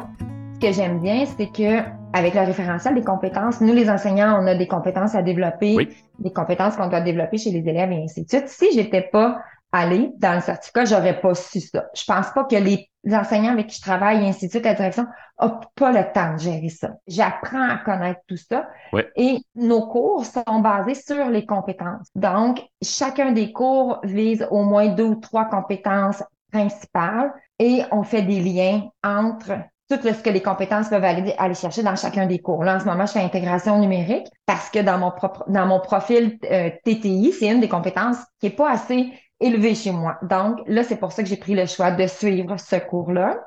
Ce 0.55 0.59
que 0.67 0.71
j'aime 0.71 0.99
bien, 0.99 1.25
c'est 1.25 1.47
que 1.51 1.79
avec 2.13 2.33
le 2.35 2.41
référentiel 2.41 2.93
des 2.95 3.03
compétences, 3.03 3.59
nous 3.61 3.73
les 3.73 3.89
enseignants, 3.89 4.37
on 4.41 4.45
a 4.47 4.53
des 4.55 4.67
compétences 4.67 5.15
à 5.15 5.21
développer, 5.21 5.75
Oui. 5.75 5.89
des 6.19 6.31
compétences 6.31 6.75
qu'on 6.75 6.87
doit 6.87 7.01
développer 7.01 7.37
chez 7.37 7.51
les 7.51 7.67
élèves 7.67 7.91
et 7.91 8.03
ainsi 8.03 8.23
de 8.23 8.29
suite. 8.29 8.47
Si 8.49 8.67
j'étais 8.73 9.01
pas 9.11 9.39
allée 9.71 10.11
dans 10.19 10.35
le 10.35 10.41
certificat, 10.41 10.85
j'aurais 10.85 11.19
pas 11.19 11.33
su 11.33 11.59
ça. 11.61 11.85
Je 11.95 12.03
pense 12.05 12.29
pas 12.31 12.43
que 12.43 12.55
les 12.57 12.89
enseignants 13.09 13.51
avec 13.51 13.67
qui 13.67 13.77
je 13.77 13.81
travaille 13.81 14.23
et 14.23 14.29
ainsi 14.29 14.47
de 14.47 14.51
suite, 14.51 14.65
la 14.65 14.73
direction, 14.73 15.05
ont 15.39 15.59
pas 15.75 15.91
le 15.91 16.11
temps 16.13 16.33
de 16.33 16.39
gérer 16.39 16.69
ça. 16.69 16.91
J'apprends 17.07 17.69
à 17.69 17.77
connaître 17.77 18.21
tout 18.27 18.37
ça. 18.37 18.69
Ouais. 18.93 19.09
Et 19.15 19.39
nos 19.55 19.87
cours 19.87 20.25
sont 20.25 20.59
basés 20.59 20.95
sur 20.95 21.29
les 21.29 21.45
compétences. 21.45 22.07
Donc, 22.15 22.61
chacun 22.81 23.31
des 23.31 23.51
cours 23.51 23.99
vise 24.03 24.47
au 24.51 24.63
moins 24.63 24.87
deux 24.87 25.05
ou 25.05 25.15
trois 25.15 25.45
compétences 25.45 26.23
principales 26.51 27.33
et 27.59 27.81
on 27.91 28.03
fait 28.03 28.21
des 28.21 28.39
liens 28.39 28.89
entre 29.03 29.53
tout 29.97 30.07
ce 30.07 30.21
que 30.21 30.29
les 30.29 30.41
compétences 30.41 30.89
peuvent 30.89 31.03
aller, 31.03 31.33
aller 31.37 31.53
chercher 31.53 31.83
dans 31.83 31.95
chacun 31.95 32.25
des 32.25 32.39
cours. 32.39 32.63
Là, 32.63 32.77
en 32.77 32.79
ce 32.79 32.85
moment, 32.85 33.05
je 33.05 33.13
fais 33.13 33.21
intégration 33.21 33.77
numérique 33.79 34.27
parce 34.45 34.69
que 34.69 34.79
dans 34.79 34.97
mon 34.97 35.11
propre, 35.11 35.43
dans 35.47 35.65
mon 35.65 35.79
profil 35.79 36.37
euh, 36.49 36.69
TTI, 36.85 37.33
c'est 37.33 37.49
une 37.49 37.59
des 37.59 37.67
compétences 37.69 38.17
qui 38.39 38.47
est 38.47 38.51
pas 38.51 38.71
assez 38.71 39.11
élevée 39.41 39.75
chez 39.75 39.91
moi. 39.91 40.17
Donc, 40.21 40.59
là, 40.67 40.83
c'est 40.83 40.97
pour 40.97 41.11
ça 41.11 41.23
que 41.23 41.29
j'ai 41.29 41.37
pris 41.37 41.55
le 41.55 41.65
choix 41.65 41.91
de 41.91 42.07
suivre 42.07 42.57
ce 42.57 42.77
cours-là. 42.77 43.45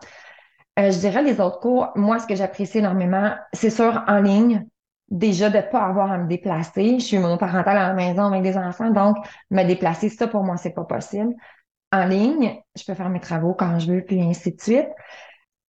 Euh, 0.79 0.91
je 0.91 0.99
dirais 0.99 1.23
les 1.23 1.41
autres 1.41 1.61
cours, 1.61 1.93
moi, 1.95 2.19
ce 2.19 2.27
que 2.27 2.35
j'apprécie 2.35 2.79
énormément, 2.79 3.33
c'est 3.53 3.71
sûr 3.71 4.03
en 4.07 4.19
ligne. 4.19 4.67
Déjà, 5.09 5.51
de 5.51 5.61
pas 5.61 5.83
avoir 5.83 6.11
à 6.11 6.19
me 6.19 6.27
déplacer. 6.27 6.99
Je 6.99 7.05
suis 7.05 7.19
monoparentale 7.19 7.77
à 7.77 7.89
la 7.89 7.95
maison 7.95 8.25
avec 8.25 8.43
des 8.43 8.57
enfants, 8.57 8.91
donc 8.91 9.17
me 9.51 9.63
déplacer, 9.65 10.09
ça, 10.09 10.27
pour 10.27 10.43
moi, 10.43 10.57
c'est 10.57 10.75
pas 10.75 10.85
possible. 10.85 11.35
En 11.93 12.07
ligne, 12.07 12.61
je 12.77 12.85
peux 12.85 12.95
faire 12.95 13.11
mes 13.11 13.21
travaux 13.21 13.55
quand 13.55 13.79
je 13.79 13.93
veux, 13.93 14.05
puis 14.05 14.21
ainsi 14.21 14.53
de 14.53 14.61
suite. 14.61 14.89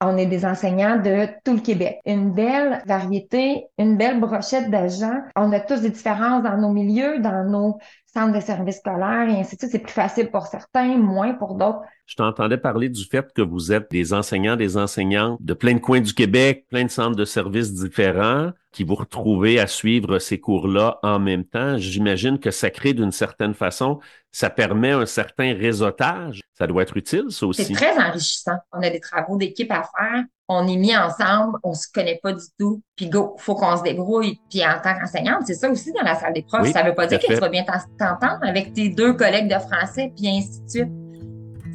On 0.02 0.18
est 0.18 0.26
des 0.26 0.46
enseignants 0.46 0.98
de 0.98 1.28
tout 1.44 1.54
le 1.54 1.62
Québec. 1.62 2.00
Une 2.06 2.34
belle 2.34 2.82
variété, 2.86 3.68
une 3.78 3.98
belle 3.98 4.20
brochette 4.20 4.70
de 4.70 4.88
gens. 4.88 5.22
On 5.36 5.52
a 5.52 5.60
tous 5.60 5.82
des 5.82 5.90
différences 5.90 6.44
dans 6.44 6.58
nos 6.58 6.72
milieux, 6.72 7.20
dans 7.20 7.44
nos 7.44 7.78
centres 8.16 8.34
de 8.34 8.40
services 8.40 8.78
scolaires 8.78 9.28
et 9.30 9.34
ainsi 9.40 9.56
de 9.56 9.60
suite. 9.60 9.72
C'est 9.72 9.80
plus 9.80 9.92
facile 9.92 10.32
pour 10.32 10.48
certains, 10.48 10.98
moins 10.98 11.34
pour 11.34 11.56
d'autres. 11.56 11.82
Je 12.06 12.16
t'entendais 12.16 12.58
parler 12.58 12.88
du 12.90 13.04
fait 13.04 13.26
que 13.34 13.42
vous 13.42 13.72
êtes 13.72 13.90
des 13.92 14.14
enseignants, 14.14 14.56
des 14.56 14.78
enseignantes 14.78 15.38
de 15.42 15.54
plein 15.54 15.74
de 15.74 15.80
coins 15.80 16.02
du 16.02 16.14
Québec, 16.14 16.66
plein 16.70 16.86
de 16.86 16.90
centres 16.90 17.16
de 17.16 17.26
services 17.26 17.74
différents, 17.74 18.52
qui 18.72 18.84
vous 18.84 18.96
retrouvez 18.96 19.60
à 19.60 19.68
suivre 19.68 20.20
ces 20.20 20.40
cours-là 20.40 21.00
en 21.04 21.20
même 21.20 21.46
temps. 21.46 21.78
J'imagine 21.78 22.40
que 22.40 22.52
ça 22.52 22.70
crée 22.70 22.94
d'une 22.94 23.12
certaine 23.12 23.54
façon, 23.54 24.00
ça 24.32 24.50
permet 24.50 24.92
un 24.92 25.06
certain 25.06 25.54
réseautage. 25.54 26.42
Ça 26.54 26.68
doit 26.68 26.84
être 26.84 26.96
utile, 26.98 27.26
ça 27.30 27.40
C'est 27.40 27.46
aussi. 27.46 27.74
très 27.74 27.98
enrichissant. 27.98 28.58
On 28.72 28.82
a 28.82 28.90
des 28.90 29.00
travaux 29.00 29.38
d'équipe 29.38 29.72
à 29.72 29.84
faire. 29.98 30.24
On 30.48 30.68
est 30.68 30.76
mis 30.78 30.96
ensemble, 30.96 31.58
on 31.64 31.74
se 31.74 31.88
connaît 31.92 32.20
pas 32.22 32.32
du 32.32 32.44
tout. 32.60 32.82
Puis 32.96 33.10
go, 33.10 33.36
faut 33.40 33.56
qu'on 33.56 33.76
se 33.78 33.82
débrouille. 33.84 34.40
Puis 34.50 34.64
en 34.64 34.80
tant 34.84 34.94
qu'enseignante, 34.94 35.42
c'est 35.48 35.56
ça 35.56 35.72
aussi 35.72 35.92
dans 35.92 36.04
la 36.04 36.14
salle 36.14 36.34
des 36.34 36.44
profs. 36.44 36.62
Oui, 36.62 36.72
ça 36.72 36.84
veut 36.84 36.94
pas 36.94 37.08
dire 37.08 37.20
que 37.20 37.26
tu 37.26 37.34
vas 37.40 37.50
bien 37.50 37.64
t'en- 37.64 37.80
t'entendre 37.98 38.44
avec 38.44 38.74
tes 38.74 38.90
deux 38.90 39.14
collègues 39.14 39.48
de 39.52 39.58
français, 39.60 40.14
puis 40.16 40.28
ainsi 40.28 40.62
de 40.62 40.70
suite. 40.70 40.90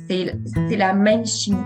C'est 0.08 0.36
c'est 0.68 0.76
la 0.76 0.92
même 0.92 1.26
chimie. 1.26 1.58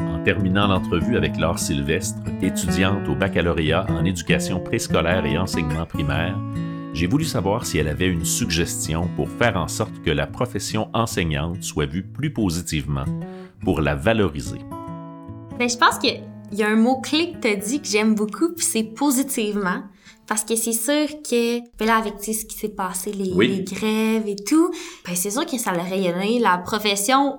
En 0.00 0.22
terminant 0.24 0.66
l'entrevue 0.66 1.16
avec 1.16 1.36
Laure 1.36 1.58
Sylvestre, 1.58 2.18
étudiante 2.42 3.06
au 3.08 3.14
baccalauréat 3.14 3.86
en 3.90 4.04
éducation 4.04 4.58
préscolaire 4.58 5.26
et 5.26 5.38
enseignement 5.38 5.86
primaire, 5.86 6.36
j'ai 6.94 7.06
voulu 7.06 7.24
savoir 7.24 7.64
si 7.66 7.78
elle 7.78 7.88
avait 7.88 8.08
une 8.08 8.24
suggestion 8.24 9.08
pour 9.16 9.28
faire 9.28 9.56
en 9.56 9.68
sorte 9.68 10.02
que 10.02 10.10
la 10.10 10.26
profession 10.26 10.88
enseignante 10.94 11.62
soit 11.62 11.86
vue 11.86 12.02
plus 12.04 12.32
positivement, 12.32 13.04
pour 13.64 13.80
la 13.80 13.94
valoriser. 13.94 14.58
Ben, 15.58 15.68
je 15.68 15.76
pense 15.76 15.98
qu'il 15.98 16.20
y 16.52 16.62
a 16.62 16.68
un 16.68 16.76
mot-clé 16.76 17.32
que 17.40 17.48
tu 17.48 17.56
dit 17.56 17.80
que 17.80 17.86
j'aime 17.86 18.14
beaucoup, 18.14 18.52
puis 18.54 18.64
c'est 18.64 18.82
positivement. 18.82 19.82
Parce 20.26 20.42
que 20.42 20.56
c'est 20.56 20.72
sûr 20.72 21.06
que, 21.22 21.60
ben 21.78 21.86
là, 21.86 21.96
avec 21.96 22.14
ce 22.20 22.44
qui 22.46 22.56
s'est 22.56 22.70
passé, 22.70 23.12
les, 23.12 23.32
Oui. 23.34 23.48
les 23.48 23.62
grèves 23.62 24.26
et 24.26 24.36
tout, 24.36 24.70
ben 25.06 25.14
c'est 25.14 25.30
sûr 25.30 25.44
que 25.44 25.58
ça 25.58 25.70
a 25.70 25.82
rayonné. 25.82 26.38
La 26.38 26.56
profession 26.58 27.38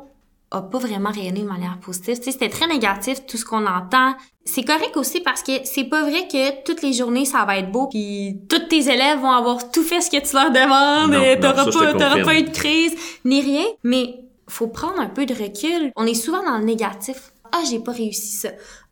a 0.51 0.61
pas 0.61 0.77
vraiment 0.77 1.09
rayonné 1.09 1.41
de 1.41 1.47
manière 1.47 1.79
positive. 1.79 2.17
Tu 2.19 2.25
sais, 2.25 2.31
c'était 2.31 2.49
très 2.49 2.67
négatif, 2.67 3.25
tout 3.25 3.37
ce 3.37 3.43
qu'on 3.45 3.65
entend. 3.65 4.13
C'est 4.45 4.63
correct 4.63 4.95
aussi 4.97 5.19
parce 5.19 5.41
que 5.41 5.51
c'est 5.63 5.85
pas 5.85 6.03
vrai 6.03 6.27
que 6.31 6.63
toutes 6.63 6.83
les 6.83 6.93
journées, 6.93 7.25
ça 7.25 7.43
va 7.45 7.57
être 7.57 7.71
beau, 7.71 7.87
puis 7.87 8.37
tous 8.47 8.67
tes 8.69 8.87
élèves 8.87 9.19
vont 9.19 9.31
avoir 9.31 9.71
tout 9.71 9.81
fait 9.81 10.01
ce 10.01 10.11
que 10.11 10.23
tu 10.23 10.35
leur 10.35 10.51
demandes, 10.51 11.15
et 11.15 11.39
t'auras 11.39 11.65
pas, 11.65 12.23
pas 12.23 12.35
eu 12.39 12.43
de 12.43 12.51
crise, 12.51 12.95
ni 13.25 13.41
rien. 13.41 13.65
Mais 13.83 14.19
faut 14.47 14.67
prendre 14.67 14.99
un 14.99 15.07
peu 15.09 15.25
de 15.25 15.33
recul. 15.33 15.91
On 15.95 16.05
est 16.05 16.13
souvent 16.13 16.43
dans 16.43 16.59
le 16.59 16.63
négatif. 16.65 17.31
Ah, 17.55 17.63
j'ai 17.69 17.79
pas 17.79 17.93
réussi 17.93 18.33
ça. 18.35 18.49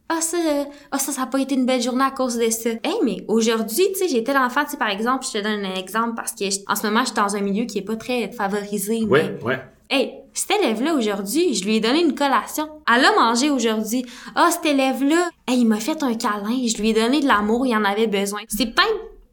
Ah, 0.08 0.22
ça, 0.22 0.38
euh, 0.38 0.64
ah, 0.92 1.00
ça, 1.00 1.12
ça 1.12 1.24
a 1.24 1.26
pas 1.26 1.40
été 1.40 1.56
une 1.56 1.66
belle 1.66 1.82
journée 1.82 2.04
à 2.04 2.12
cause 2.12 2.38
de 2.38 2.50
ça. 2.50 2.70
Hey, 2.70 2.96
mais 3.04 3.26
aujourd'hui, 3.28 3.86
tu 3.94 4.00
sais, 4.00 4.08
j'ai 4.08 4.24
tel 4.24 4.38
enfant, 4.38 4.64
tu 4.64 4.72
sais, 4.72 4.78
par 4.78 4.90
exemple, 4.90 5.26
je 5.26 5.38
te 5.38 5.44
donne 5.44 5.66
un 5.66 5.76
exemple 5.76 6.14
parce 6.16 6.32
que 6.32 6.46
en 6.72 6.76
ce 6.76 6.88
moment, 6.88 7.02
je 7.02 7.08
suis 7.08 7.16
dans 7.16 7.36
un 7.36 7.42
milieu 7.42 7.66
qui 7.66 7.80
est 7.80 7.84
pas 7.84 7.98
très 7.98 8.32
favorisé. 8.32 9.02
mais 9.06 9.38
ouais. 9.44 9.62
Hey, 9.90 10.14
cet 10.34 10.52
élève-là 10.60 10.96
aujourd'hui, 10.96 11.54
je 11.54 11.66
lui 11.66 11.76
ai 11.76 11.80
donné 11.82 12.02
une 12.02 12.16
collation. 12.16 12.70
Elle 12.88 13.04
a 13.06 13.14
mangé 13.16 13.50
aujourd'hui. 13.50 14.06
Ah, 14.36 14.50
cet 14.50 14.66
élève-là, 14.66 15.30
hey, 15.48 15.60
il 15.60 15.66
m'a 15.66 15.80
fait 15.80 16.02
un 16.04 16.14
câlin. 16.14 16.68
Je 16.68 16.78
lui 16.82 16.90
ai 16.90 16.94
donné 16.94 17.20
de 17.20 17.28
l'amour, 17.28 17.66
il 17.66 17.76
en 17.76 17.84
avait 17.84 18.08
besoin. 18.08 18.42
C'est 18.48 18.74
plein, 18.74 18.84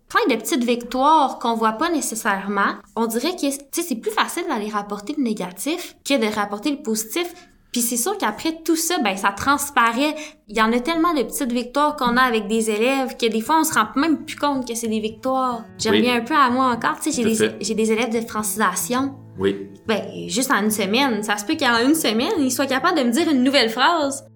plein 0.09 0.35
de 0.35 0.41
petites 0.41 0.65
victoires 0.65 1.39
qu'on 1.39 1.55
voit 1.55 1.73
pas 1.73 1.91
nécessairement. 1.91 2.75
On 2.97 3.07
dirait 3.07 3.37
que, 3.37 3.47
tu 3.47 3.53
sais, 3.71 3.83
c'est 3.83 3.97
plus 3.97 4.11
facile 4.11 4.45
d'aller 4.49 4.69
rapporter 4.71 5.15
le 5.17 5.23
négatif 5.23 5.97
que 6.05 6.19
de 6.19 6.35
rapporter 6.35 6.71
le 6.71 6.83
positif. 6.83 7.33
Puis 7.73 7.83
c'est 7.83 7.97
sûr 7.97 8.19
qu'après 8.19 8.63
tout 8.65 8.75
ça, 8.75 8.99
ben 8.99 9.17
ça 9.17 9.31
transparaît. 9.31 10.15
Il 10.49 10.57
y 10.57 10.61
en 10.63 10.73
a 10.73 10.81
tellement 10.81 11.15
de 11.15 11.23
petites 11.23 11.53
victoires 11.53 11.95
qu'on 11.95 12.17
a 12.17 12.23
avec 12.23 12.49
des 12.49 12.69
élèves 12.69 13.17
que 13.17 13.27
des 13.31 13.41
fois 13.41 13.61
on 13.61 13.65
se 13.65 13.75
rend 13.75 13.87
même 13.95 14.25
plus 14.25 14.37
compte 14.37 14.67
que 14.67 14.75
c'est 14.75 14.89
des 14.89 14.99
victoires. 14.99 15.63
Je 15.79 15.89
Oui. 15.89 15.99
reviens 15.99 16.17
un 16.17 16.25
peu 16.25 16.35
à 16.35 16.51
moi 16.51 16.67
encore, 16.75 16.99
tu 17.01 17.13
sais, 17.13 17.23
j'ai 17.23 17.29
des, 17.29 17.35
fait. 17.37 17.57
j'ai 17.61 17.75
des 17.75 17.93
élèves 17.93 18.13
de 18.13 18.27
francisation. 18.27 19.15
Oui. 19.39 19.69
Ben, 19.87 20.03
juste 20.29 20.51
en 20.51 20.63
une 20.65 20.71
semaine. 20.73 21.23
Ça 21.23 21.37
se 21.37 21.45
peut 21.45 21.57
qu'en 21.57 21.79
une 21.87 21.95
semaine, 21.95 22.33
il 22.41 22.51
soit 22.51 22.67
capable 22.67 22.99
de 22.99 23.05
me 23.05 23.11
dire 23.13 23.31
une 23.31 23.45
nouvelle 23.45 23.71
phrase. 23.71 24.27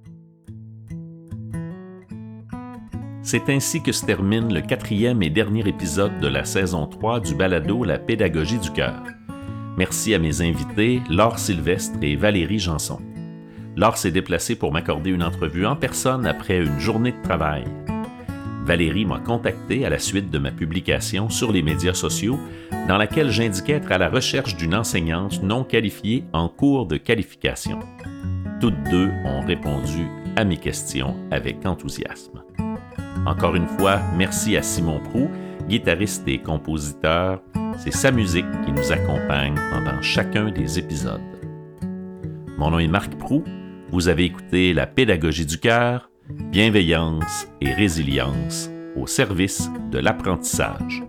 C'est 3.23 3.49
ainsi 3.49 3.83
que 3.83 3.91
se 3.91 4.05
termine 4.07 4.53
le 4.53 4.61
quatrième 4.61 5.23
et 5.23 5.31
dernier 5.31 5.67
épisode 5.67 6.21
de 6.21 6.29
la 6.29 6.45
saison 6.45 6.87
3 6.87 7.21
du 7.21 7.35
balado 7.35 7.83
La 7.83 7.99
pédagogie 7.99 8.59
du 8.59 8.71
cœur. 8.71 9.03
Merci 9.77 10.15
à 10.15 10.19
mes 10.19 10.41
invités, 10.41 11.03
Laure 11.11 11.39
Sylvestre 11.39 11.99
et 12.03 12.17
Valérie 12.17 12.59
Janson. 12.61 12.99
Laure 13.77 13.97
s'est 13.97 14.13
déplacée 14.13 14.55
pour 14.55 14.73
m'accorder 14.73 15.11
une 15.11 15.23
entrevue 15.23 15.67
en 15.67 15.75
personne 15.75 16.27
après 16.27 16.65
une 16.65 16.79
journée 16.79 17.13
de 17.13 17.23
travail. 17.23 17.65
Valérie 18.65 19.05
m'a 19.05 19.19
contacté 19.19 19.85
à 19.85 19.91
la 19.91 19.99
suite 19.99 20.31
de 20.31 20.39
ma 20.39 20.51
publication 20.51 21.29
sur 21.29 21.53
les 21.53 21.63
médias 21.63 21.93
sociaux 21.93 22.39
dans 22.89 22.97
laquelle 22.97 23.31
j'indiquais 23.31 23.75
être 23.75 23.93
à 23.93 23.99
la 23.99 24.09
recherche 24.09 24.57
d'une 24.57 24.75
enseignante 24.75 25.43
non 25.43 25.65
qualifiée 25.65 26.25
en 26.33 26.49
cours 26.49 26.87
de 26.87 26.97
qualification. 26.97 27.81
Toutes 28.61 28.83
deux 28.91 29.11
ont 29.27 29.45
répondu 29.45 30.07
à 30.37 30.45
mes 30.45 30.57
questions 30.57 31.17
avec 31.31 31.67
enthousiasme. 31.67 32.43
Encore 33.27 33.57
une 33.57 33.69
fois, 33.69 34.01
merci 34.17 34.57
à 34.57 34.63
Simon 34.63 35.01
Prou, 35.01 35.29
guitariste 35.69 36.27
et 36.29 36.39
compositeur. 36.39 37.43
C'est 37.79 37.93
sa 37.93 38.11
musique 38.11 38.47
qui 38.65 38.73
nous 38.73 38.93
accompagne 38.93 39.57
pendant 39.71 40.01
chacun 40.01 40.51
des 40.51 40.79
épisodes. 40.79 41.21
Mon 42.57 42.71
nom 42.71 42.79
est 42.79 42.89
Marc 42.89 43.15
Prou. 43.17 43.43
Vous 43.95 44.09
avez 44.09 44.25
écouté 44.25 44.75
La 44.75 44.89
pédagogie 44.89 45.47
du 45.47 45.57
cœur, 45.57 46.11
bienveillance 46.51 47.47
et 47.61 47.73
résilience 47.73 48.69
au 48.97 49.07
service 49.07 49.71
de 49.93 50.01
l'apprentissage. 50.01 51.05